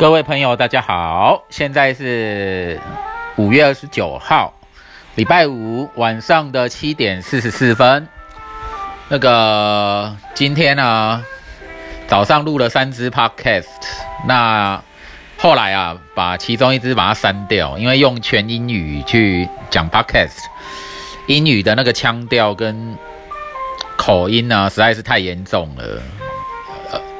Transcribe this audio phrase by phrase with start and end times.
[0.00, 2.80] 各位朋友，大家好，现在是
[3.36, 4.54] 五月二十九号，
[5.14, 8.08] 礼拜五晚上的七点四十四分。
[9.10, 11.22] 那个今天呢，
[12.06, 13.66] 早上录了三支 podcast，
[14.26, 14.82] 那
[15.36, 20.38] 后来啊，把其中一支把它删掉，因为用全英语去讲 podcast，
[21.26, 22.96] 英语的那个腔调跟
[23.98, 26.02] 口音呢，实在是太严重了。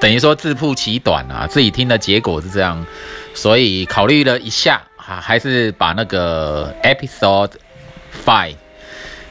[0.00, 2.86] 等于说自曝其短啊，自己听的结果是这样，
[3.34, 7.50] 所以考虑了一下，还是把那个 episode
[8.24, 8.56] five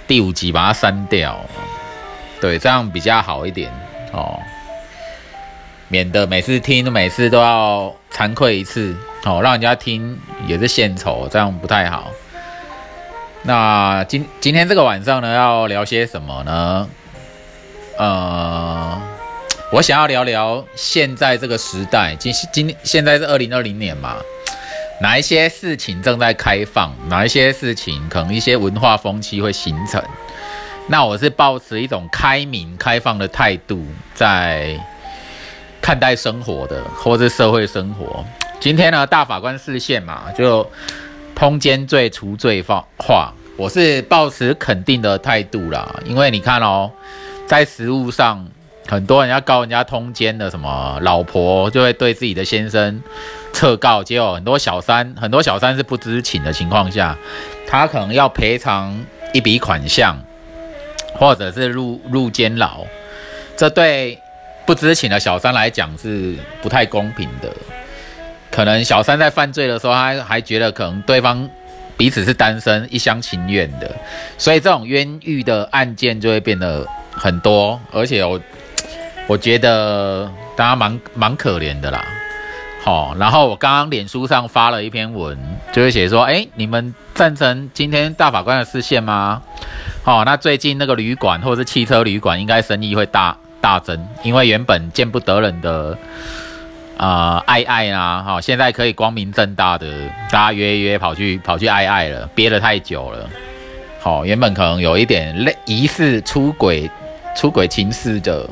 [0.07, 1.43] 第五集把它删掉，
[2.39, 3.71] 对，这样比较好一点
[4.11, 4.39] 哦，
[5.87, 12.11] 免得每次听每次都要惭愧一次哦，让人家听也是献丑，这样不太好。
[13.41, 16.87] 那今今天这个晚上呢，要聊些什么呢？
[17.97, 19.01] 呃。
[19.71, 24.15] 我想要聊聊现在这个时代，今今现在是二零二零年嘛，
[24.99, 30.03] 哪一些事情正在开放，哪一些事情可能一些文化风气会形成。
[30.87, 34.75] 那我是抱持一种开明、开放的态度在
[35.79, 38.25] 看待生活的，或是社会生活。
[38.59, 40.67] 今天呢，大法官视线嘛，就
[41.35, 46.89] 通奸罪除罪放化，我是抱持肯定的态度啦，因为你看哦，
[47.45, 48.49] 在实物上。
[48.89, 52.99] 很多人要告人家通奸的什么老婆，就会对自己的先生
[53.53, 57.15] 撤告，结果很多小三，很多小三是不知情的情况下，
[57.67, 58.99] 他可能要赔偿
[59.31, 60.19] 一笔款项，
[61.13, 62.83] 或者是入入监牢，
[63.55, 64.17] 这对
[64.65, 67.53] 不知情的小三来讲是不太公平的。
[68.49, 71.47] 可能小三在犯罪的时候，他还觉得可能对方
[71.95, 73.95] 彼此是单身，一厢情愿的，
[74.39, 78.41] 所以这种冤狱的案件就会变得很多，而且我。
[79.29, 82.03] 我觉得大家蛮蛮可怜的啦，
[82.83, 85.37] 好，然后我刚刚脸书上发了一篇文，
[85.71, 89.39] 就是写说，哎，你们赞成今天大法官的视线吗？
[90.01, 95.95] 好，那最近那个旅馆或者是汽车旅馆，应该生意会大大增，因为原本见不得人的
[96.97, 99.87] 啊爱爱啊，好，现在可以光明正大的
[100.31, 103.29] 大家约一约跑去跑去爱爱了，憋得太久了，
[104.01, 106.89] 好，原本可能有一点类疑似出轨
[107.35, 108.49] 出轨情事的。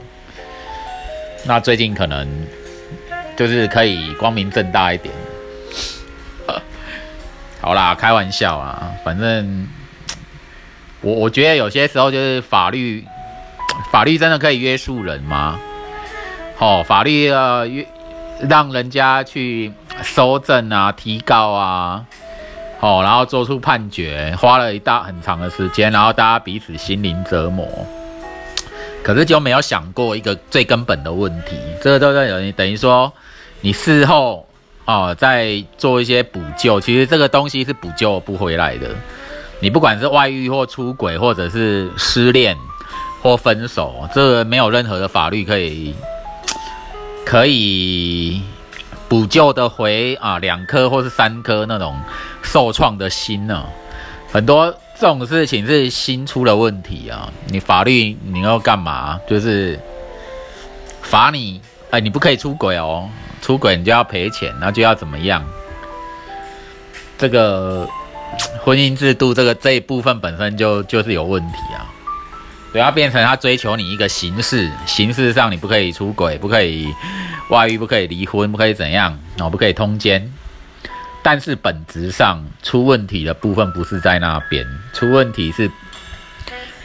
[1.48, 2.28] 那最近可能
[3.38, 5.16] 就是可以光明正大一点，
[7.62, 9.66] 好啦，开玩笑啊，反正
[11.00, 13.06] 我我觉得有些时候就是法律，
[13.92, 15.58] 法律真的可以约束人吗？
[16.60, 17.88] 哦，法律要约
[18.42, 19.72] 让人家去
[20.04, 22.06] 收证啊、提告啊，
[22.82, 27.66] 哦，然后做出判决，花了一大很长的时间，然后大家彼此心灵折磨。
[29.04, 33.12] 可是就没有想过一个最根本的问题，这个都在等于等于说，
[33.62, 34.46] 你事后
[34.86, 38.90] 哦再做一些补救，其实这个东西是补救不回来的。
[39.60, 42.58] 你不管是外遇或出轨，或者是失恋
[43.22, 45.96] 或分手，这个没有任何的法律可以
[47.26, 48.42] 可以
[49.08, 51.98] 补救的回啊两颗或是三颗那种
[52.44, 53.64] 受创的心呢，
[54.32, 54.76] 很多。
[55.00, 57.32] 这种事情是心出了问题啊！
[57.50, 59.20] 你法律你要干嘛？
[59.30, 59.80] 就是
[61.04, 63.08] 罚你，哎，你不可以出轨哦，
[63.40, 65.46] 出轨你就要赔钱，那就要怎么样？
[67.16, 67.88] 这个
[68.64, 71.86] 婚姻制度这个这一部分本身就就是有问题啊！
[72.74, 76.92] 对，要变成他追求你一个形式，形式上你不可以出轨，不可以
[77.52, 80.34] 外遇，不可以离婚，不可以怎样，哦，不可以通奸。
[81.30, 85.70] 但是本质上出问题的部分不是在那边，出问题是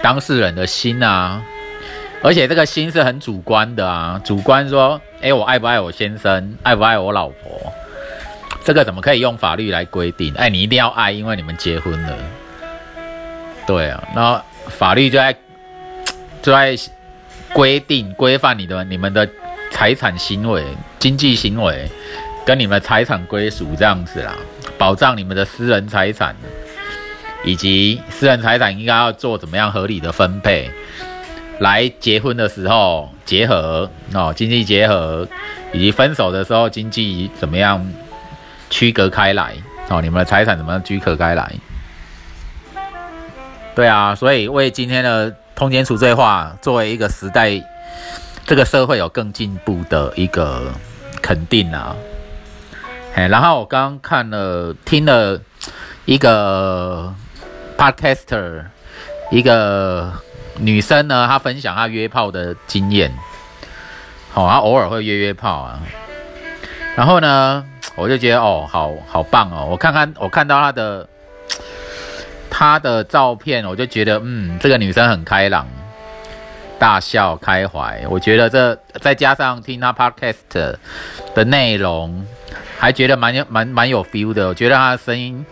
[0.02, 1.40] 当事人的心啊，
[2.24, 7.72] 而且这个心是很主观的啊，主观说，哎，我爱不爱我先生，爱不爱我老婆，
[8.64, 10.34] 这个怎么可以用法律来规定？
[10.34, 12.18] 哎，你一定要爱，因为你们结婚了，
[13.64, 15.32] 对啊，那法律就在
[16.42, 16.76] 就在
[17.52, 19.28] 规定规范你的你们的
[19.70, 20.64] 财产行为、
[20.98, 21.88] 经济行为。
[22.44, 24.34] 跟你们财产归属这样子啦，
[24.76, 26.34] 保障你们的私人财产，
[27.44, 30.68] 以及私人财产应该要做怎么样合理的分配，
[31.60, 35.26] 来结婚的时候结合哦，经济结合，
[35.72, 37.86] 以及分手的时候经济怎么样
[38.70, 39.54] 区隔开来
[39.88, 41.52] 哦，你们的财产怎么样区隔开来？
[43.74, 47.52] 对啊，所以为今天的通奸除罪化作为一个时代，
[48.44, 50.72] 这个社会有更进步的一个
[51.22, 51.94] 肯定啊。
[53.14, 55.40] 哎，然后我刚刚看了听了
[56.06, 57.12] 一个
[57.76, 58.64] podcaster，
[59.30, 60.12] 一个
[60.58, 63.12] 女生呢，她分享她约炮的经验。
[64.32, 65.80] 好，她偶尔会约约炮啊。
[66.96, 67.64] 然后呢，
[67.96, 69.66] 我就觉得哦，好好棒哦！
[69.70, 71.08] 我看看，我看到她的
[72.50, 75.66] 她的照片，我就觉得嗯，这个女生很开朗，
[76.78, 78.02] 大笑开怀。
[78.08, 80.76] 我觉得这再加上听她 podcast
[81.34, 82.26] 的内容，
[82.82, 84.48] 还觉得蛮有蛮蛮有 feel 的。
[84.48, 85.46] 我觉得他的声音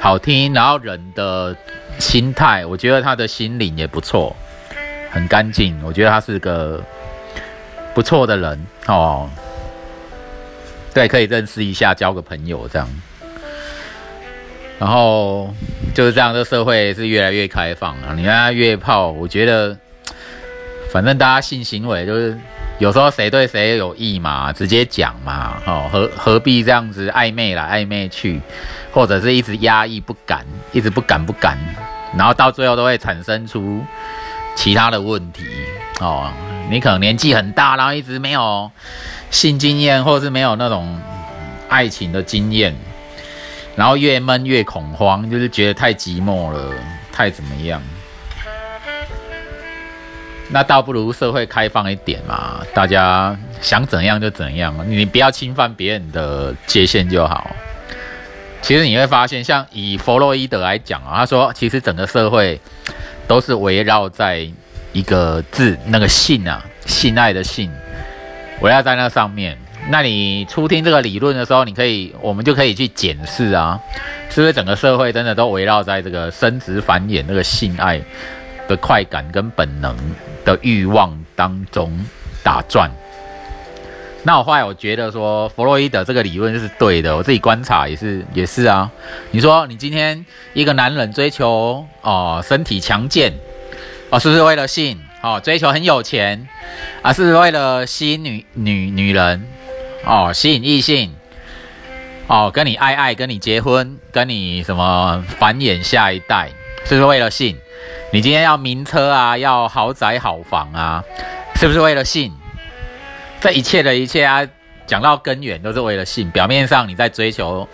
[0.00, 1.56] 好听，然后人的
[2.00, 4.34] 心态，我觉得他的心灵也不错，
[5.08, 5.80] 很干净。
[5.84, 6.82] 我觉得他是个
[7.94, 9.30] 不错的人哦。
[10.92, 12.88] 对，可以认识一下，交个朋友这样。
[14.80, 15.54] 然后
[15.94, 18.12] 就是这样，这社会是越来越开放了。
[18.16, 19.78] 你看约炮，我觉得
[20.90, 22.36] 反正大家性行为就是
[22.78, 28.40] 有时候谁对谁有意嘛，直接讲嘛，哦，何何必这样子暧昧来暧昧去，
[28.92, 31.56] 或者是一直压抑不敢，一直不敢不敢，
[32.16, 33.82] 然后到最后都会产生出
[34.54, 35.44] 其他的问题
[36.00, 36.30] 哦。
[36.68, 38.70] 你可能年纪很大，然后一直没有。
[39.28, 40.98] 性经验，或是没有那种
[41.68, 42.74] 爱情的经验，
[43.74, 46.72] 然后越闷越恐慌，就是觉得太寂寞了，
[47.12, 47.82] 太怎么样？
[50.50, 57.50] 那倒不如社会开放一点嘛，大家想怎样就怎样，你不要侵犯别人的界限就好。
[58.62, 62.60] 其实你会发现，像以弗洛伊德来讲啊，他说，其实整个社会
[63.28, 64.44] 都是围绕在
[64.92, 67.70] 一个字，那个性啊，性爱的性。
[68.60, 69.56] 围绕在那上面，
[69.90, 73.78] 那你初听这个理论的时候，你可以，我们就可以去检视啊，
[74.30, 78.00] 是不是整个社会真的都围绕在这个生殖繁衍、那个性爱
[78.66, 79.94] 的快感跟本能
[80.46, 81.92] 的欲望当中
[82.42, 82.90] 打转？
[84.22, 88.90] 那我后来我觉得说，弗洛伊德这个理论是对的，我自己观察也是也是啊。
[89.30, 93.32] 你说你今天一个男人追求哦身体强健
[94.10, 94.98] 哦，是不是为了性？
[95.22, 96.48] 哦，追求很有钱
[97.02, 99.46] 啊，是为了吸引女女女人
[100.04, 101.14] 哦，吸引异性
[102.26, 106.50] 哦，跟你爱爱，跟你结婚，跟你什么繁衍下一代，
[106.84, 107.56] 是不是为了性？
[108.12, 111.02] 你今天要名车啊，要豪宅好房啊，
[111.56, 112.32] 是不是为了性？
[113.40, 114.46] 这一切的一切啊，
[114.86, 116.30] 讲到根源都是为了性。
[116.30, 117.68] 表面上你在追求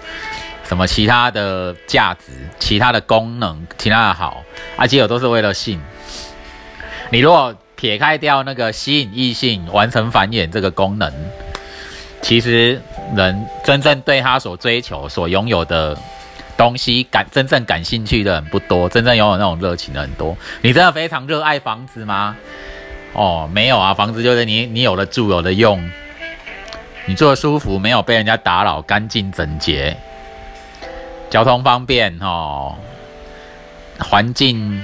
[0.64, 4.42] 什么其他的价值、其他的功能、其他的好，
[4.76, 5.80] 啊，结果都是为了性。
[7.10, 11.12] 你如果撇开掉那个吸引异性、完成繁衍这个功能，
[12.22, 12.80] 其实
[13.14, 15.96] 人真正对他所追求、所拥有的
[16.62, 20.36] 东西感真正感兴趣的不多，真正拥有那种热情的很多。
[20.60, 22.36] 你真的非常热爱房子吗？
[23.12, 25.90] 哦，没有啊，房子就是你你有的住有的用，
[27.06, 29.96] 你住的舒服，没有被人家打扰，干净整洁，
[31.28, 32.76] 交通方便哦，
[33.98, 34.82] 环境。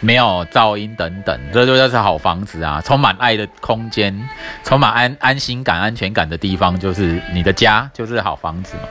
[0.00, 2.78] 没有噪音等等，这就就是好房子啊！
[2.84, 4.28] 充满爱的空间，
[4.62, 8.82] 充满安安心感、安全感的地方，就是你的家，就是好房子嘛。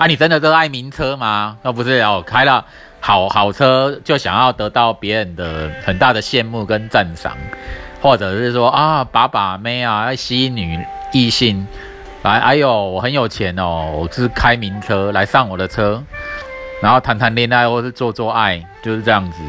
[0.00, 1.58] 啊，你真的热爱名车吗？
[1.60, 2.64] 那不是哦，开了
[3.00, 7.36] 好好车就想要得到别人的很大的羡慕跟赞赏，
[8.00, 10.82] 或者是说啊，把把妹啊，要吸引女
[11.12, 11.66] 异性
[12.22, 12.38] 来。
[12.38, 16.02] 哎呦，我很有钱哦，我是开名车来上我的车，
[16.80, 19.42] 然后谈谈恋爱或是做做爱，就是这样子。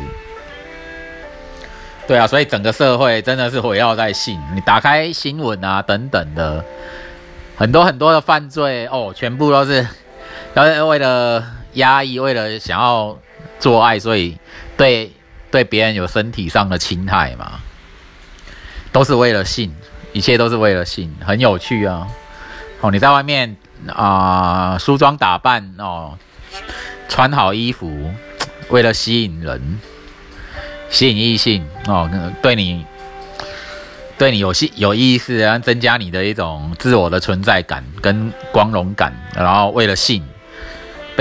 [2.10, 4.38] 对啊，所以整个社会真的是围绕在性。
[4.54, 6.62] 你打开新闻啊，等等的，
[7.56, 9.88] 很多很多的犯罪哦，全部都是
[10.56, 11.44] 要为了
[11.74, 13.18] 压抑，为了想要
[13.60, 14.38] 做爱，所以
[14.76, 15.12] 对
[15.50, 17.60] 对别人有身体上的侵害嘛，
[18.92, 19.74] 都是为了性，
[20.14, 22.08] 一切都是为了性，很有趣啊。
[22.82, 23.56] 哦，你在外面
[23.88, 26.18] 啊，梳妆打扮哦，
[27.08, 28.12] 穿好衣服，
[28.70, 29.80] 为了吸引人。
[30.90, 32.10] 吸引异性哦，
[32.42, 32.86] 对你
[34.18, 40.22] 对你有戏有意思，然后增加你的一种自我的存在感跟光荣感，然后为了性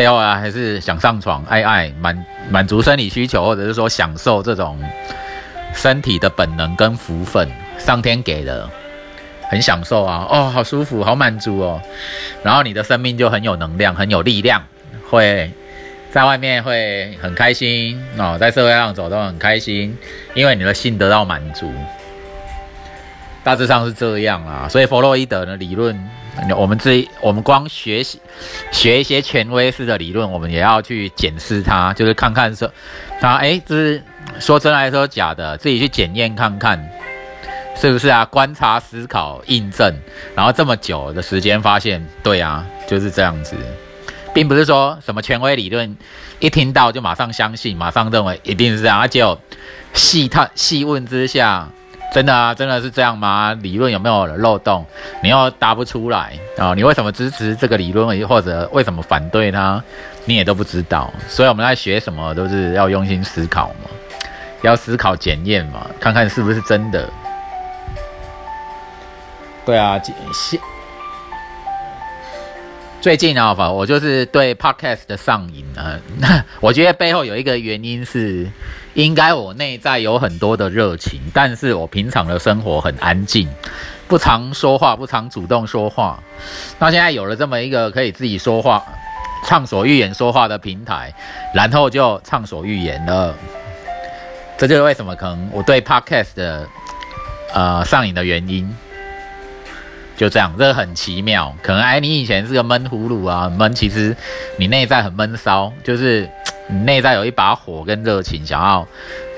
[0.01, 4.79] 背后啊，还是想上床爱爱满满足生理需求，或者是说享受这种
[5.75, 8.67] 身体的本能跟福分，上天给的，
[9.51, 11.79] 很享受啊，哦，好舒服，好满足哦，
[12.43, 14.65] 然后你的生命就很有能量，很有力量，
[15.11, 15.51] 会。
[16.11, 19.95] 在外面会很开心哦，在社会上走都很开心，
[20.33, 21.71] 因为你的性得到满足，
[23.45, 24.67] 大致上是这样啊。
[24.67, 25.95] 所以弗洛伊德的理论，
[26.57, 28.19] 我们自己我们光学习
[28.73, 32.71] 学一些权威式的理论，我们也要去检视它，就是看看说
[33.21, 34.03] 他哎，这是
[34.39, 36.91] 说真还是说假的，自己去检验看看
[37.77, 38.25] 是不是啊？
[38.25, 39.95] 观察、思考、印证，
[40.35, 43.57] 然后这么久的时间发现，对啊，就是这样子。
[44.33, 45.97] 并不是说什么权威理论，
[46.39, 49.25] 一听到就马上相信，马上认为一定是这样，而且
[49.93, 51.69] 细探细问之下，
[52.13, 53.57] 真的啊，真的是这样吗？
[53.63, 54.85] 理论有没有漏洞？
[55.23, 56.75] 你又答不出来啊？
[56.75, 59.83] 你为什么支持这个理论，或者为什么反对呢？
[60.25, 61.13] 你也都不知道。
[61.29, 63.91] 所以我们在学什么都是要用心思考嘛，
[64.63, 67.09] 要思考检验嘛，看看是不是真的。
[69.65, 70.01] 对啊，
[70.35, 70.59] 现
[73.01, 75.99] 最近啊，反我就是对 podcast 的上瘾啊。
[76.61, 78.47] 我觉得背后有一个原因是，
[78.93, 83.49] 应该我内在有很多的热情，但是我平常的生活很安静，
[84.07, 86.23] 不常说话，不常主动说话。
[86.79, 88.85] 那现在有了这么一个可以自己说话、
[89.47, 91.15] 畅所欲言说话的平台，
[91.55, 93.35] 然后就畅所欲言了。
[94.59, 96.69] 这就是为什么可能我对 podcast 的
[97.55, 98.71] 呃上瘾的原因。
[100.21, 101.51] 就这样，这很奇妙。
[101.63, 104.15] 可能哎，你以前是个闷葫芦啊，闷，其实
[104.59, 106.29] 你内在很闷骚，就是
[106.69, 108.87] 你内在有一把火跟热情，想要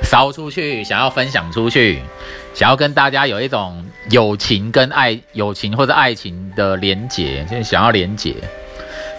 [0.03, 2.03] 烧出去，想要分享出去，
[2.53, 8.35] 想要跟大家有一种友情跟爱、友情或者爱情的连结，就是想要连结。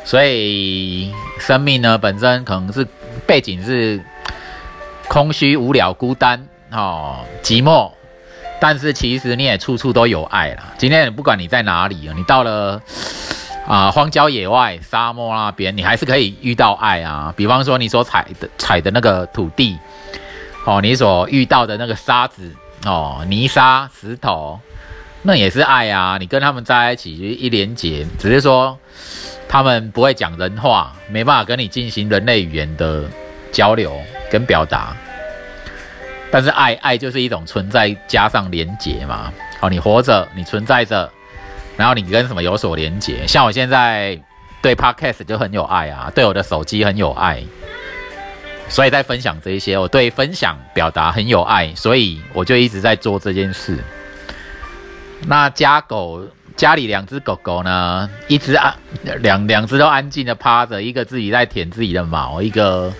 [0.03, 2.85] 所以生命呢，本身可能是
[3.25, 4.03] 背景是
[5.07, 7.89] 空虚、无聊、孤单、哦，寂寞。
[8.63, 10.63] 但是其实你也处处都有爱啦。
[10.77, 12.81] 今天不管你在哪里啊，你到了
[13.67, 17.33] 啊荒郊野外、沙漠那边，你还是可以遇到爱啊。
[17.35, 19.77] 比方说你所踩的踩的那个土地，
[20.63, 22.49] 哦，你所遇到的那个沙子
[22.85, 24.57] 哦、泥沙、石头，
[25.23, 26.17] 那也是爱啊。
[26.17, 28.79] 你跟他们在一起一连结，只是说
[29.49, 33.03] 他们不会讲人话，没办法跟你进行人类语言的
[33.51, 33.91] 交流
[34.31, 34.95] 跟表达。
[36.33, 41.07] 但是爱爱就是一种存在加上连结嘛，好，你活着，你存在着，
[41.77, 43.27] 然后你跟什么有所连结？
[43.27, 44.19] 像我现在
[44.59, 47.43] 对 podcast 就很有爱啊，对我的手机很有爱，
[48.67, 53.77] 所以在分享这一些，我对分享表达很有爱，所以我就一直在做这件事。
[55.27, 58.73] 那家狗家里两只狗狗呢，一只安
[59.03, 62.91] 两两只都安静的趴着，一个自己在舔自己的毛，一个。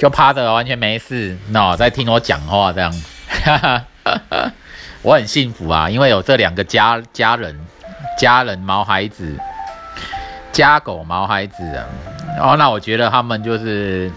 [0.00, 2.90] 就趴着完全没事，那在听我讲话这样，
[5.04, 7.54] 我很幸福啊，因为有这两个家家人，
[8.18, 9.36] 家人毛孩子，
[10.52, 11.84] 家狗毛孩子啊，
[12.40, 14.10] 哦，那我觉得他们就是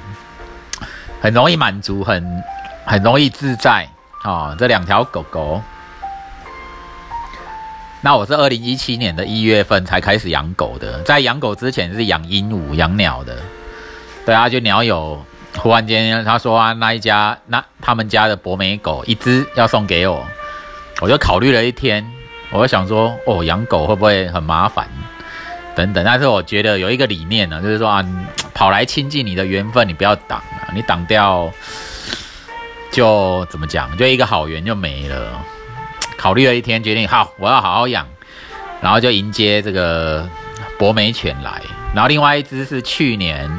[1.20, 2.42] 很容易满足，很
[2.86, 3.86] 很容易自在
[4.24, 5.62] 啊，这两条狗狗。
[8.00, 13.36] 那我是二零一七年的一月份才开始养狗的，在养狗之前是养鹦鹉、养鸟的，
[14.26, 15.22] 对啊，就鸟有。
[15.58, 20.26] 忽然间，他说啊，那一家那他们家的博美狗一只要送给我，
[21.00, 22.06] 我就考虑了一天，
[22.52, 24.88] 我就想说，哦，养狗会不会很麻烦？
[25.76, 28.06] 等等，但是我觉得有一个理念呢，就是说啊，
[28.54, 31.50] 跑来亲近你的缘分，你不要挡啊，你挡掉
[32.92, 35.32] 就怎么讲，就一个好缘就没了。
[36.18, 38.08] 考虑了一天，决定好，我要好好养，
[38.82, 40.28] 然后就迎接这个
[40.78, 41.62] 博美犬来，
[41.94, 43.50] 然后另外一只是去年。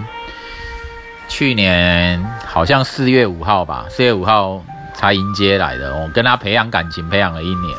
[1.36, 4.62] 去年好像四月五号吧，四月五号
[4.94, 5.92] 才迎接来的。
[5.92, 7.76] 我跟他培养感情，培养了一年。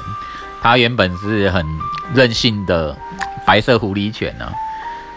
[0.62, 1.66] 他原本是很
[2.14, 2.94] 任性的
[3.48, 4.46] 白色狐狸犬呢，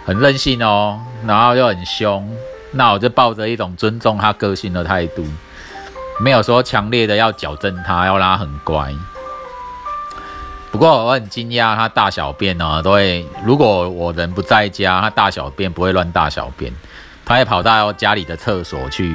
[0.06, 2.32] 很任性哦，然后又很凶。
[2.70, 5.26] 那我就抱着一种尊重他个性的态度，
[6.20, 8.94] 没有说强烈的要矫正他，要让他很乖。
[10.70, 16.72] 不过我很惊讶，他大小便呢都会，如果我人不在家，他大小便不会乱大小便。
[17.28, 19.14] 他也跑到家里的厕所去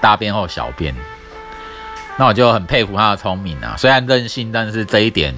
[0.00, 0.94] 大便或小便，
[2.16, 3.74] 那我就很佩服他的聪明啊。
[3.76, 5.34] 虽然任性，但是这一点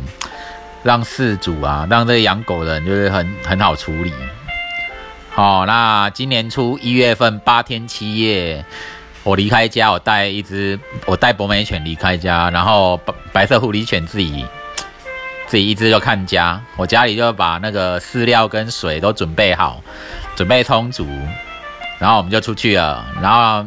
[0.85, 4.13] 让事主啊，让这养狗人就是很很好处理。
[5.33, 8.65] 好，那今年初一月份八天七夜，
[9.25, 14.47] 我离开家，我带一只我带博美犬离开家，然后白白色狐狸犬自己
[15.49, 19.83] 自己一只就看家，我家里就把那个饲料跟水都准备好，
[20.37, 21.05] 准备充足。
[21.99, 23.67] 然后我们就出去了，然后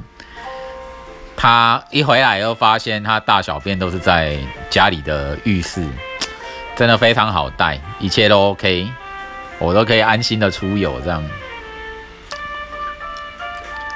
[1.36, 4.38] 他一回来又发现他大小便都是在
[4.70, 5.84] 家里的浴室，
[6.76, 8.88] 真的非常好带，一切都 OK，
[9.60, 11.24] 我都可以安心的出游这样。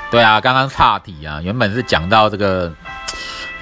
[0.09, 2.73] 对啊，刚刚岔题啊，原本是讲到这个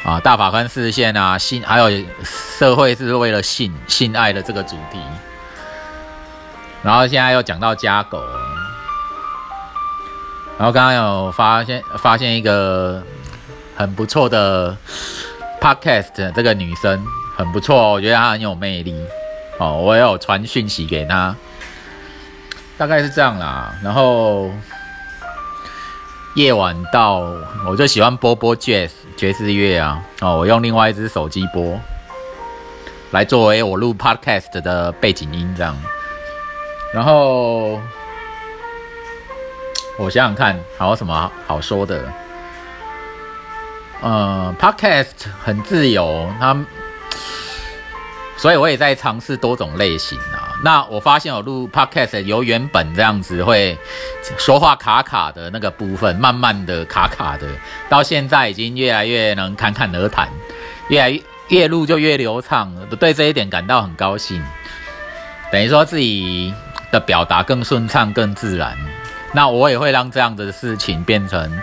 [0.03, 1.89] 啊大法官视线啊性，还有
[2.23, 4.99] 社会是为了性性爱的这个主题，
[6.83, 8.23] 然后现在又讲到家狗。
[10.59, 13.01] 然后刚刚有发现发现一个
[13.77, 14.75] 很不错的
[15.61, 17.01] podcast，这个女生
[17.37, 18.93] 很不错，我觉得她很有魅力
[19.57, 19.77] 哦。
[19.77, 21.33] 我有传讯息给她，
[22.77, 23.73] 大概是这样啦。
[23.81, 24.51] 然后
[26.35, 27.19] 夜晚到，
[27.65, 30.03] 我就喜欢播播爵士爵士乐啊。
[30.19, 31.79] 哦，我用另外一只手机播。
[33.11, 35.73] 来作为我录 podcast 的背景音这样。
[36.93, 37.79] 然后
[39.99, 42.01] 我想想看还有什么好说的。
[44.01, 46.57] 嗯，podcast 很自由，它，
[48.37, 50.55] 所以我也在尝试多种类型啊。
[50.63, 53.77] 那我发现我录 podcast 由原本这样子会
[54.37, 57.45] 说话卡卡的那个部分，慢慢的卡卡的，
[57.89, 60.29] 到现在已经越来越能侃侃而谈，
[60.87, 64.41] 越来越越录就越流畅，对这一点感到很高兴。
[65.51, 66.53] 等于说自己
[66.89, 68.77] 的表达更顺畅、更自然。
[69.33, 71.61] 那我也会让这样的事情变成，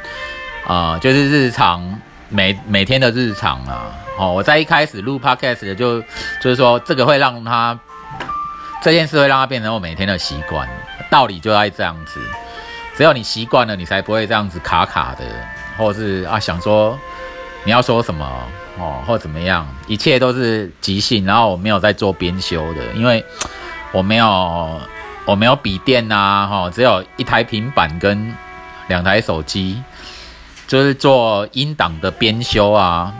[0.66, 2.00] 啊，就是日常。
[2.28, 3.87] 每每天的日常啊，
[4.18, 6.02] 哦，我在一开始录 podcast 就
[6.40, 7.78] 就是说，这个会让他
[8.82, 10.68] 这件事会让他变成我每天的习惯，
[11.08, 12.20] 道理就在这样子。
[12.96, 15.25] 只有你习惯了，你才不会这样子卡卡的，
[15.78, 16.99] 或者是啊想说
[17.62, 18.28] 你要说什么
[18.76, 23.25] 哦，或怎么样，一切都是即兴，然后我没有在做编修的，因为
[23.92, 24.80] 我没有
[25.26, 28.33] 我没有笔电呐，哈，只有一台平板跟
[28.88, 29.83] 两台手机。
[30.68, 33.14] 就是做音档的编修啊，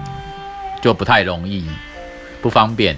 [0.83, 1.65] 就不太容易，
[2.43, 2.97] 不方便。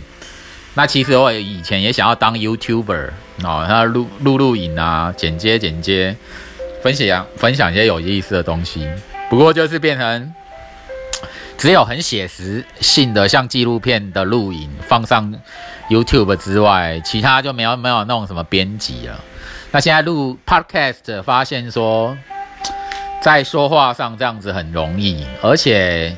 [0.72, 3.10] 那其实我以前也想要当 YouTuber
[3.44, 6.16] 哦，他录录录影啊，剪接剪接，
[6.82, 8.88] 分享分享一些有意思的东西。
[9.28, 10.32] 不过就是变成
[11.58, 15.30] 只有很写实性的，像纪录片的录影放上
[15.88, 19.18] YouTube 之外，其他就没有没有弄什么编辑了。
[19.70, 22.16] 那现在录 Podcast 发现说。
[23.20, 26.16] 在说话上这样子很容易，而且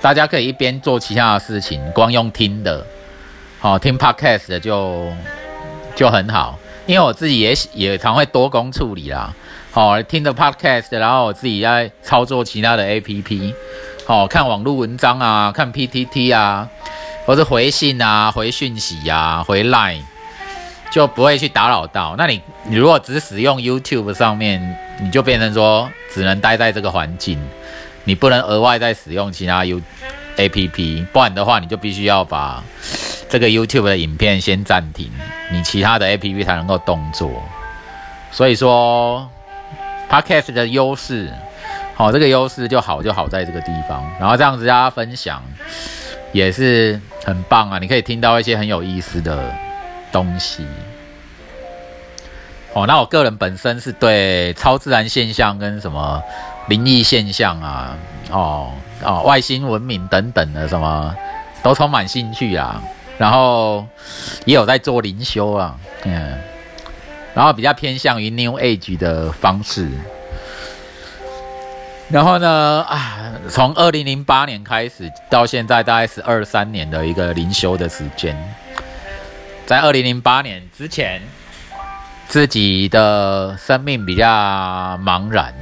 [0.00, 2.84] 大家可以一边做其他的事情，光用听的，
[3.60, 5.12] 好听 podcast 的就
[5.94, 6.58] 就很好。
[6.86, 9.34] 因为我自己也也常会多工处理啦，
[9.70, 13.54] 好听的 podcast，然后我自己在操作其他的 app，
[14.06, 16.66] 好看网络文章啊，看 PTT 啊，
[17.26, 20.02] 或是回信啊，回讯息啊，回 line。
[20.88, 22.14] 就不会去打扰到。
[22.16, 27.38] 那你，你如果只使用 YouTube 上面，你就变成说只能待在这个环境，
[28.04, 29.82] 你不能额外再使用其他 U
[30.36, 32.62] A P P，不然的话，你就必须要把
[33.28, 35.10] 这个 YouTube 的影片先暂停，
[35.50, 37.30] 你其他的 A P P 才能够动作。
[38.30, 39.28] 所以说
[40.08, 41.30] ，Podcast 的优势，
[41.94, 44.08] 好，这个优势就好就好在这个地方。
[44.20, 45.42] 然后这样子大家分享
[46.32, 49.52] 也是很棒啊，你可以听到一些很有意思的。
[50.12, 50.64] 东西
[52.72, 56.22] 哦，那我个人本身是对超自然现象跟什么
[56.68, 57.98] 灵异现象啊，
[58.30, 58.70] 哦
[59.02, 61.14] 哦，外星文明等等的什么
[61.62, 62.80] 都充满兴趣啊。
[63.18, 63.86] 然后
[64.46, 66.38] 也有在做灵修啊，嗯，
[67.34, 69.90] 然后比较偏向于 New Age 的方式。
[72.08, 78.36] 然后呢啊，从二零零八年开始到现在，大概是二三年的一个灵修的时间。
[79.66, 81.20] 在二零零八年之前，
[82.28, 84.26] 自己的生命比较
[85.02, 85.54] 茫然，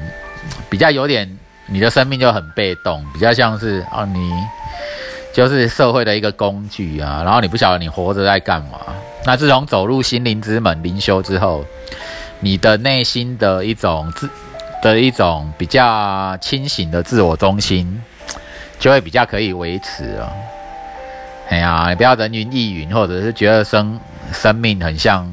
[0.68, 4.33] 比较有点你的生命就很被动，比较像是啊你
[5.33, 8.79] 就是社会的一个工具啊，然后你不晓得你活着在干嘛。
[9.25, 11.64] 那自从走入心灵之门灵修之后，
[12.40, 14.29] 你的内心的一种自
[14.92, 18.03] 的一种比较清醒的自我中心，
[18.79, 20.33] 就会比较可以维持啊。
[21.49, 23.99] 哎呀，你不要人云亦云，或者是觉得生
[24.33, 25.27] 生命很像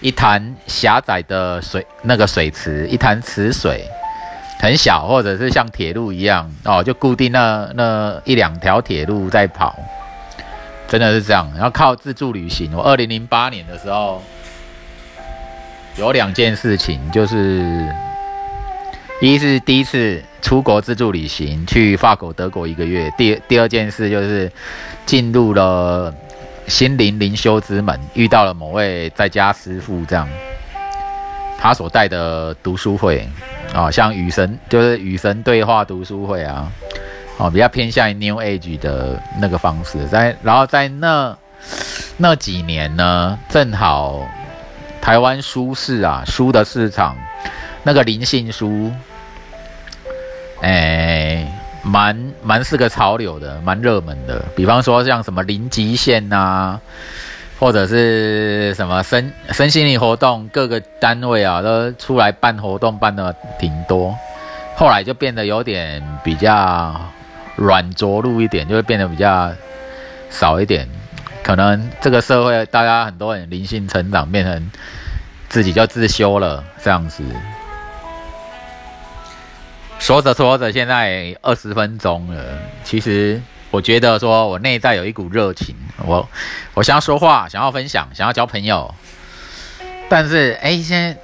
[0.00, 3.84] 一潭狭窄的水，那个水池，一潭池水
[4.60, 9.74] 很小，或者是像铁路一样哦，就固定那那一两条铁路在跑，
[10.88, 11.48] 真的是这样。
[11.54, 14.20] 然后靠自助旅行，我二零零八年的时候
[15.96, 17.88] 有两件事情，就是
[19.20, 20.22] 一是第一次。
[20.40, 23.12] 出国自助旅行，去法国、德国一个月。
[23.18, 24.50] 第第二件事就是
[25.04, 26.14] 进入了
[26.68, 30.26] 心灵灵修之门，遇到了某位在家师傅，这样
[31.58, 33.28] 他所带的读书会
[33.74, 36.72] 啊，像与神就是与神对话读书会啊，
[37.36, 40.06] 哦，比较偏向于 New Age 的那个方式。
[40.06, 41.36] 在然后在那
[42.16, 44.22] 那几年呢，正好
[45.02, 47.18] 台湾书市啊，书的市场
[47.82, 48.90] 那个灵性书。
[50.60, 51.46] 哎，
[51.82, 54.44] 蛮蛮是个潮流的，蛮热门的。
[54.56, 56.80] 比方说像什么零极限呐，
[57.58, 64.16] 或者是什么身身心灵活动，各个单位啊都出来办活动，办的挺多。
[64.76, 67.00] 后来就变得有点比较
[67.56, 69.52] 软着陆一点，就会变得比较
[70.30, 70.88] 少一点。
[71.42, 74.70] 可能这个社会大家很多人灵性成长，变成
[75.48, 77.22] 自己就自修了这样子。
[79.98, 82.58] 说着说着，现在二十分钟了。
[82.84, 85.74] 其实我觉得说我内在有一股热情，
[86.06, 86.26] 我
[86.74, 88.94] 我想要说话，想要分享，想要交朋友，
[90.08, 91.16] 但是哎，现在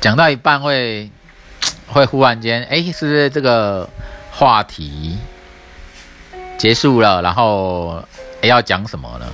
[0.00, 1.10] 讲到一半会
[1.88, 3.88] 会忽然间哎，是不是这个
[4.30, 5.18] 话题
[6.56, 7.20] 结束了？
[7.22, 8.04] 然后
[8.42, 9.26] 哎要讲什么呢？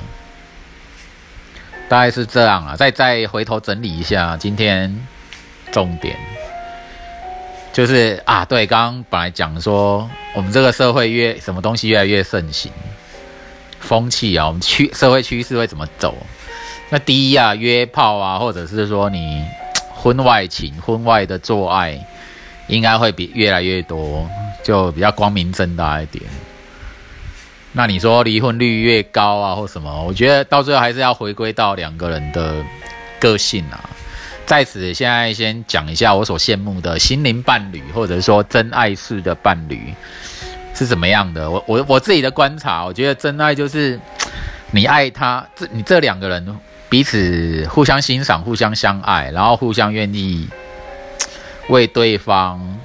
[1.89, 5.07] 大概是这样啊，再再回头整理一下今天
[5.71, 6.17] 重点，
[7.77, 12.73] 就是啊，对，刚刚本来讲说我们这个社会越什么东西越来越盛行，
[13.81, 16.17] 风气啊，我们趋社会趋势会怎么走？
[16.89, 19.45] 那第一啊，约炮啊，或者是说你
[19.93, 22.03] 婚外情、婚外的做爱，
[22.67, 24.27] 应该会比越来越多，
[24.65, 26.25] 就比较光明正大一点。
[27.73, 30.03] 那你说离婚率越高啊，或什么？
[30.03, 32.65] 我觉得到最后还是要回归到两个人的
[33.21, 33.85] 个性啊。
[34.47, 39.93] 在此，现在先讲一下我所羡慕的心灵伴侣，或者说真爱式的伴侣
[40.73, 41.51] 是怎么样的。
[41.51, 44.01] 我我我自己的观察，我觉得真爱就是
[44.71, 50.49] 你爱他，这你这两个人彼此互相欣赏、互相相爱，然后互相愿意
[51.69, 52.79] 为对方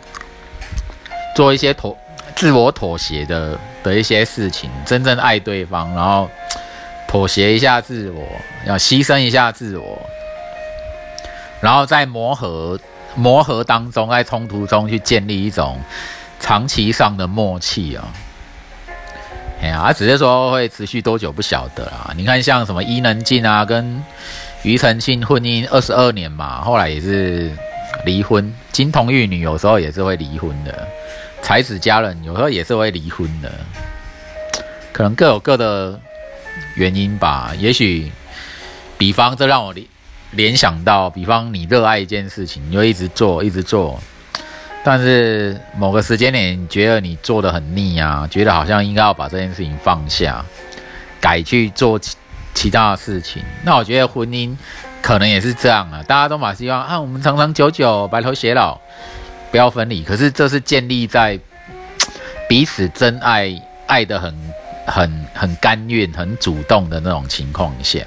[1.35, 1.95] 做一些妥
[2.35, 3.57] 自我妥协的。
[3.83, 6.29] 的一些事情，真正爱对方，然后
[7.07, 8.23] 妥协一下自我，
[8.67, 9.99] 要牺牲一下自我，
[11.61, 12.79] 然后在磨合
[13.15, 15.79] 磨合当中，在冲突中去建立一种
[16.39, 18.07] 长期上的默契啊。
[19.61, 22.11] 哎呀，只是说会持续多久不晓得啊。
[22.17, 24.03] 你看，像什么伊能静啊，跟
[24.63, 27.51] 庾澄庆婚姻二十二年嘛，后来也是
[28.03, 28.51] 离婚。
[28.71, 30.87] 金童玉女有时候也是会离婚的。
[31.43, 33.51] 才子佳人有时候也是会离婚的，
[34.91, 35.99] 可能各有各的
[36.75, 37.51] 原因吧。
[37.57, 38.11] 也许，
[38.97, 39.87] 比方这让我离
[40.31, 43.99] 联想到，比方你热爱一件事情，你就一直做，一直做，
[44.83, 50.43] 但是某个时间点，你觉得你做的很腻啊，觉得好像应该要把这件事情放下，
[51.19, 52.15] 改去做其
[52.53, 53.43] 其他的事情。
[53.63, 54.55] 那我觉得婚姻
[55.01, 58.79] 可能也是这样啊，大家都蛮希望啊，我们长长久久，白头偕老。
[59.51, 61.37] 不要分离，可是这是建立在
[62.47, 63.53] 彼此真爱、
[63.85, 64.33] 爱的很、
[64.85, 67.99] 很、很甘愿、很主动的那种情况下。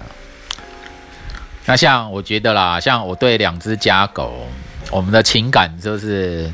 [1.66, 4.46] 那像我觉得啦，像我对两只家狗，
[4.90, 6.53] 我们的情感就是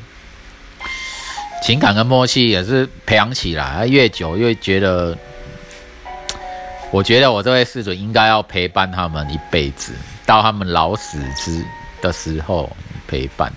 [1.63, 5.17] 情感跟默契也是培养起来，越久越觉得，
[6.93, 9.93] 我觉得我这位侍主应该要陪伴他们一辈子，
[10.25, 11.65] 到他们老死之
[12.01, 12.71] 的时候
[13.09, 13.53] 陪伴。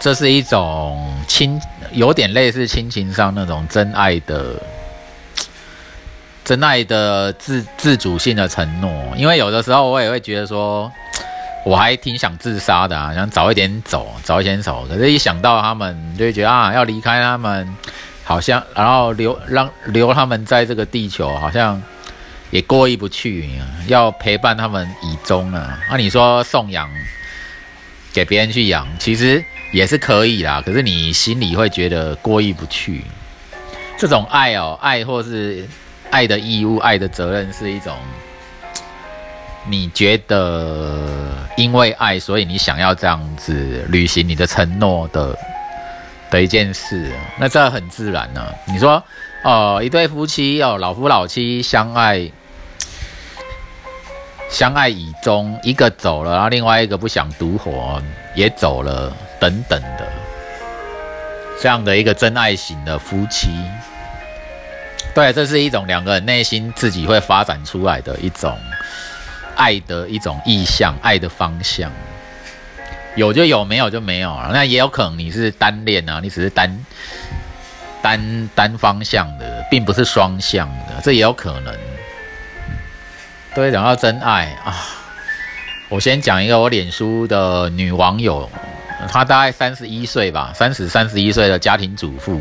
[0.00, 1.60] 这是一种亲，
[1.92, 4.54] 有点类似亲情上那种真爱的、
[6.50, 8.90] 真爱的自自主性的承诺。
[9.16, 10.90] 因为有的时候我也会觉得说，
[11.64, 14.84] 我还挺想自杀的啊，想早一点走，早一点走。
[14.88, 17.72] 可是，一想到他们，就会觉得啊，要离开他们，
[18.24, 21.80] 好像然后留让留他们在这个地球，好像
[22.50, 23.48] 也过意不去。
[23.86, 25.78] 要陪伴他们以终啊。
[25.88, 26.90] 那你说送养
[28.12, 29.44] 给别人去养，其实。
[29.72, 33.04] 也是可以啦，可是你心里会觉得过意不去。
[33.96, 35.64] 这种爱哦，爱或是
[36.10, 37.96] 爱的义务、爱的责任，是一种
[39.66, 45.38] 你觉得因为爱，所以你想要这样子履行你的承诺的
[46.30, 47.10] 的一件事。
[47.38, 48.44] 那这很自然呢。
[48.66, 49.02] 你说
[49.44, 52.30] 哦，一对夫妻哦，老夫老妻相爱，
[54.48, 58.02] 相爱以终，一个走了，然后另外一个不想独活，
[58.34, 59.12] 也走了。
[59.40, 60.06] 等等的，
[61.58, 63.48] 这样的一个真爱型的夫妻，
[65.12, 68.56] 对，这是一种两个人内心自己会发展出来的一种
[69.56, 71.90] 爱的一种意向，爱的方向，
[73.16, 74.50] 有就有，没有就没有了。
[74.52, 76.84] 那也有可能你是单恋啊，你只是单
[78.00, 81.74] 单单方向的，并不是双向的，这也有可能。
[83.52, 84.76] 对，讲到真爱啊，
[85.88, 88.48] 我先讲一个我脸书的女网友。
[89.08, 92.38] 她大概三十一岁吧，三十三十一岁的家庭主妇，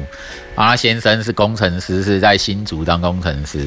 [0.60, 3.65] 啊，先生是工程师，是在新竹当工程师。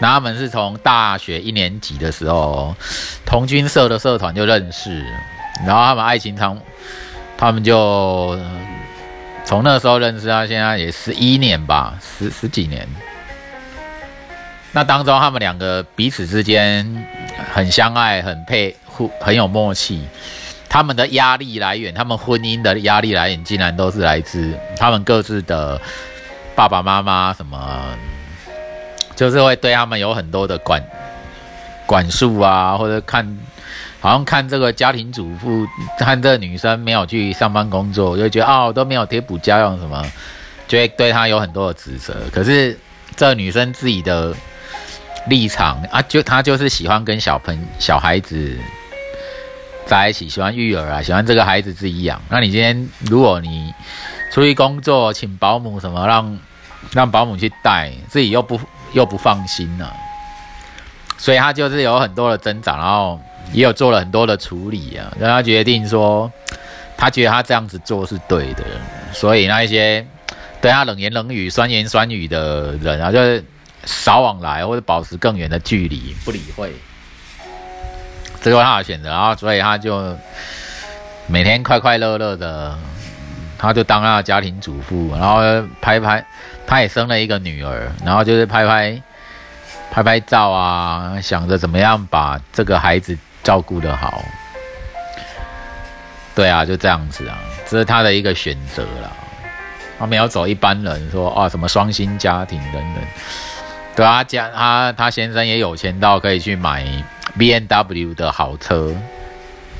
[0.00, 2.74] 那他们是从大学一年级的时候，
[3.24, 5.00] 同军社的社团就认识，
[5.64, 6.58] 然后他们爱情长，
[7.38, 8.36] 他们就
[9.44, 12.84] 从那时候认识到现在也十一年吧，十十几年。
[14.72, 17.06] 那当中他们两个彼此之间
[17.54, 20.02] 很相爱，很配，互很有默契。
[20.72, 25.78] 他们的压力来源，他们婚姻的压力来源，竟然都是来自他们各自的
[26.56, 27.60] 爸爸妈妈，什么，
[29.14, 30.82] 就是会对他们有很多的管
[31.84, 33.38] 管束啊，或者看，
[34.00, 35.66] 好像看这个家庭主妇，
[35.98, 40.02] 看这个女生没有去上班工作，就觉得哦都没有贴补家用什么，
[40.66, 42.16] 就会对她有很多的指责。
[42.32, 42.78] 可是
[43.14, 44.34] 这女生自己的
[45.26, 48.56] 立场啊，就她就是喜欢跟小朋小孩子
[49.86, 52.20] 在一起，喜欢育儿啊，喜欢这个孩子自己养。
[52.28, 53.72] 那你今天如果你
[54.30, 56.38] 出去工作，请保姆什么，让
[56.92, 58.58] 让保姆去带，自己又不
[58.92, 59.90] 又不放心呢？
[61.18, 63.20] 所以他就是有很多的挣扎，然后
[63.52, 66.30] 也有做了很多的处理啊，让他决定说，
[66.96, 68.64] 他觉得他这样子做是对的。
[69.12, 70.06] 所以那一些
[70.60, 73.44] 对他冷言冷语、酸言酸语的人啊，就是
[73.84, 76.72] 少往来或者保持更远的距离，不理会。
[78.42, 80.16] 这是他的选择，然后所以他就
[81.26, 82.76] 每天快快乐乐的。
[83.58, 85.40] 他就当他的家庭主妇，然后
[85.80, 86.24] 拍拍，
[86.66, 89.00] 他也生了一个女儿，然后就是拍拍
[89.88, 94.20] 拍拍照啊，想着怎么样把这个孩子照顾得好。
[96.34, 99.12] 对啊，就这样子啊，这是他的一个选择了。
[99.96, 103.04] 他没有走一般人说啊什么双薪家庭等等。
[103.94, 106.84] 对啊，家他他先生也有钱到可以去买
[107.38, 108.94] B N W 的好车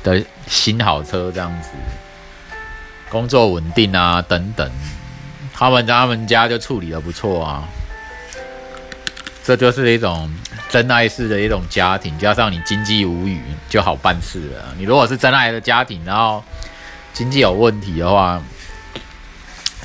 [0.03, 1.69] 的新好车这样子。
[3.09, 4.71] 工作稳定啊，等等，
[5.53, 7.63] 他们他们家就处理的不错啊，
[9.43, 10.33] 这就是一种
[10.67, 13.39] 真爱式的一种家庭，加上你经济无虞
[13.69, 14.73] 就好办事了。
[14.79, 16.43] 你如果是真爱的家庭，然后
[17.13, 18.41] 经济有问题的话，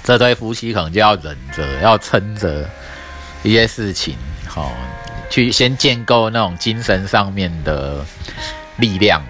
[0.02, 2.66] 这对夫妻可能就要忍着，要撑着
[3.42, 4.72] 一些事情，好，
[5.30, 8.04] 去先建构那种精神上面的
[8.76, 9.22] 力量。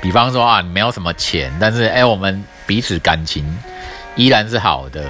[0.00, 2.44] 比方说啊，你没有什么钱，但是哎，我们。
[2.68, 3.42] 彼此感情
[4.14, 5.02] 依然是好的，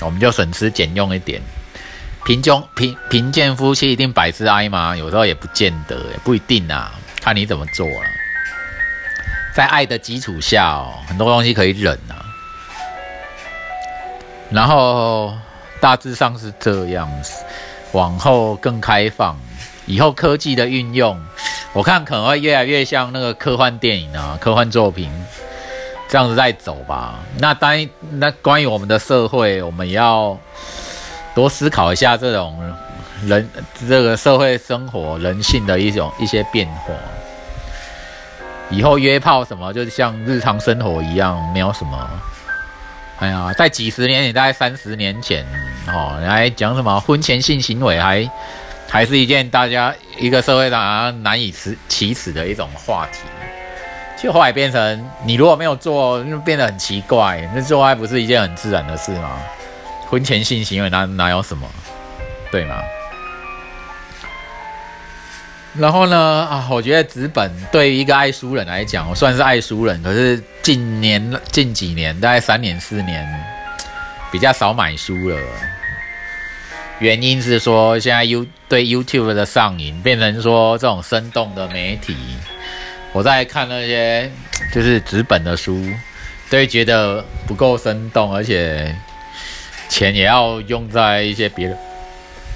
[0.00, 1.40] 我们就省吃俭用一点。
[2.24, 4.96] 贫穷贫贫贱夫妻一定百事哀吗？
[4.96, 8.06] 有时候也不见得，也不一定啊，看你怎么做了。
[9.54, 12.18] 在爱的基础下哦，很多东西可以忍啊。
[14.50, 15.32] 然后
[15.80, 17.44] 大致上是这样子，
[17.92, 19.38] 往后更开放，
[19.86, 21.20] 以后科技的运用，
[21.72, 25.10] 我看可能会越来越像那个科幻电影啊，科幻作品。
[26.06, 27.18] 这样子在走吧。
[27.38, 30.38] 那当那关于我们的社会，我们要
[31.34, 32.56] 多思考一下这种
[33.24, 33.48] 人
[33.88, 36.92] 这个社会生活人性的一种一些变化。
[38.70, 42.10] 以后约炮什么，就是像日常生活一样，没有什么。
[43.18, 45.44] 哎呀，在几十年，大概三十年前
[45.88, 48.28] 哦，来讲什么婚前性行为，还
[48.94, 53.18] 还是一件大家一个社会上难以启启齿的一种话题。
[54.16, 57.40] 就后来变成，你如果没有做，就变得很奇怪。
[57.52, 59.32] 那做爱不是一件很自然的事吗？
[60.06, 61.68] 婚前性行为哪哪有什么，
[62.52, 62.76] 对吗？
[65.76, 66.46] 然后呢？
[66.48, 70.00] 啊，我觉得纸本对于一个爱书人来讲，我算是爱书人。
[70.04, 73.28] 可是近年近几年，大概三年四年，
[74.30, 75.36] 比较少买书了。
[77.00, 82.16] 原因是说，现在 You 对 YouTube 的上瘾，变成说这种生动的媒体。
[83.12, 84.30] 我在看那些
[84.72, 85.84] 就是纸本的书，
[86.50, 88.94] 都会觉得不够生动，而且
[89.88, 91.76] 钱也要用在一些别的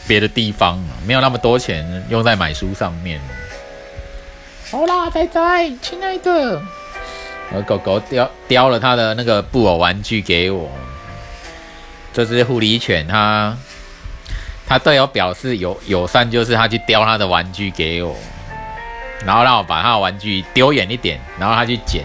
[0.06, 3.20] 别的地方，没有那么多钱用在买书上面。
[4.70, 6.62] 好啦，仔仔，亲爱的，
[7.52, 10.70] 我狗狗叼叼了他的那个布偶玩具给我，
[12.12, 13.56] 这只狐狸犬，它
[14.68, 18.14] 他队友表示友友善，就是他去叼他的玩具给我。
[19.24, 22.04] 然后让我把他的玩具丢远一点，然后他去捡，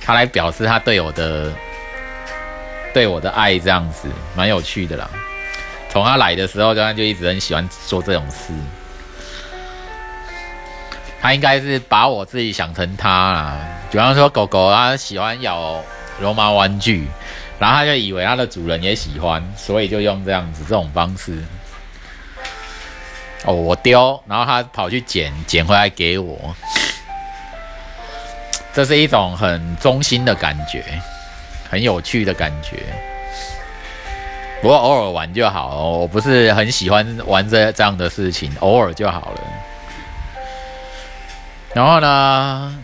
[0.00, 1.52] 他来表示他对我的
[2.94, 5.10] 对我的爱，这样子蛮有趣的啦。
[5.90, 8.52] 从他来的时候，他就一直很喜欢做这种事。
[11.20, 13.58] 他应该是把我自己想成他啦。
[13.90, 15.82] 比方说狗狗，它喜欢咬
[16.20, 17.08] 绒毛玩具，
[17.58, 21.36] 然后他就以为它的主人也喜欢，所以就用这样子这种方式。
[23.48, 26.54] 哦，我丢，然后他跑去捡，捡回来给我，
[28.74, 30.84] 这是一种很忠心的感觉，
[31.70, 32.76] 很有趣的感觉。
[34.60, 39.40] 不过偶尔玩就好，我不是很喜欢玩这这样的事情，偶尔就好了。
[41.72, 42.78] 然后呢，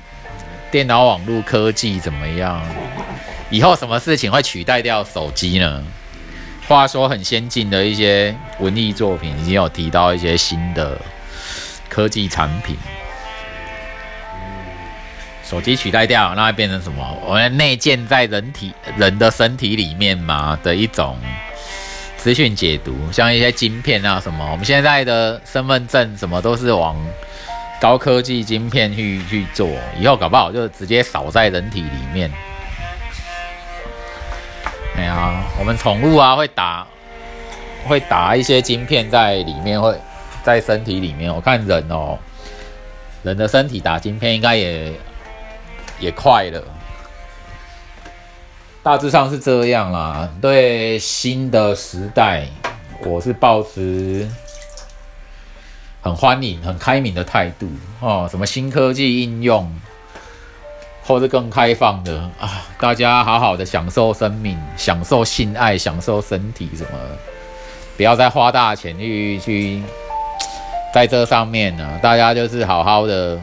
[0.70, 2.62] 电脑网络科技怎么样？
[3.50, 5.84] 以后什么事情会取代掉手机呢？
[6.66, 10.98] 话说很先进的一些文艺作品，已经有提到一些新的
[11.88, 12.76] 科技产品。
[15.44, 17.18] 手机取代掉，那会变成什么？
[17.26, 21.18] 我们内建在人体人的身体里面嘛的一种
[22.16, 26.96] 资讯解读，像一些晶片啊什么，我们现在的身份证什么都是往
[27.78, 29.68] 高科技晶片去去做，
[30.00, 32.32] 以后搞不好就直接扫在人体里面。
[34.96, 36.86] 哎呀，我们宠物啊会打
[37.86, 39.98] 会打一些晶片在里面，会
[40.42, 41.34] 在身体里面。
[41.34, 42.18] 我看人哦，
[43.22, 44.92] 人的身体打晶片应该也
[45.98, 46.62] 也快了。
[48.82, 50.28] 大致上是这样啦。
[50.40, 52.46] 对新的时代，
[53.04, 54.28] 我是保持
[56.02, 57.68] 很欢迎、很开明的态度
[58.00, 58.28] 哦。
[58.30, 59.74] 什么新科技应用，
[61.06, 66.98] 或是更开放的啊，大家好好的享受生命、享受性爱、享受身体什么，
[67.96, 69.82] 不要再花大钱去去
[70.94, 71.86] 在这上面呢。
[72.02, 73.38] 大家就是好好的。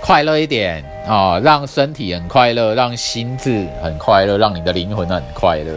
[0.00, 5.72] 快乐一点啊，让身体很快乐，让心智很快乐，让你的灵魂很快乐。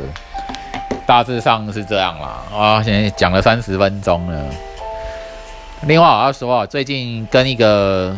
[1.05, 4.45] 大致上是这样啦啊，现在讲了三十分钟了。
[5.83, 8.13] 另外我要说啊，最近跟一个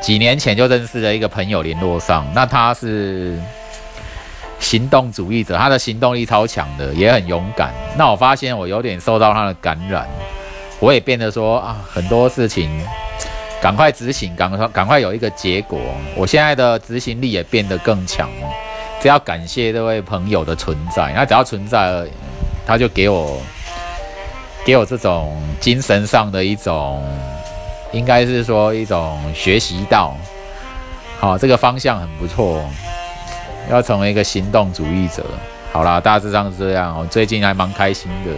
[0.00, 3.38] 几年前就认识的一个朋友联络上，那他是
[4.58, 7.72] 行动主义者，他的行动力超强的，也很勇敢。
[7.96, 10.06] 那我发现我有点受到他的感染，
[10.80, 12.70] 我也变得说啊，很多事情。
[13.62, 15.80] 赶快执行，赶快赶快有一个结果。
[16.14, 18.28] 我现在的执行力也变得更强。
[19.00, 22.04] 只要感谢这位朋友的存在，那只要存在，
[22.66, 23.40] 他就给我
[24.66, 27.02] 给我这种精神上的一种，
[27.94, 30.16] 应该是说一种学习到。
[31.20, 32.62] 好，这个方向很不错，
[33.70, 35.24] 要成为一个行动主义者。
[35.72, 36.98] 好啦，大致上是这样。
[36.98, 38.30] 我最近还蛮开心的，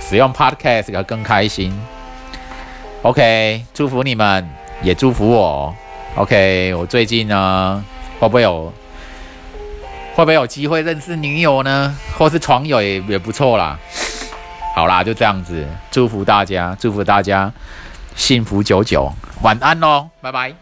[0.00, 1.76] 使用 Podcast 要更开心。
[3.02, 4.48] OK，祝福你们，
[4.82, 5.74] 也祝福我。
[6.14, 7.84] OK，我最近呢，
[8.18, 8.72] 会不会有
[10.14, 11.96] 会不会有机会认识女友呢？
[12.16, 13.78] 或是床友也也不错啦。
[14.74, 17.52] 好啦，就这样子，祝福大家，祝福大家
[18.20, 19.10] 幸福久久，
[19.42, 20.54] 晚安喽，拜拜。